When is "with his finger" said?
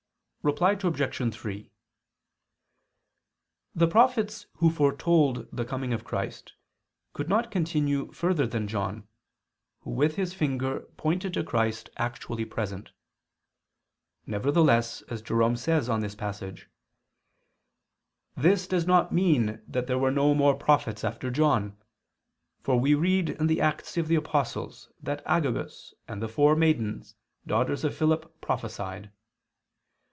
9.91-10.79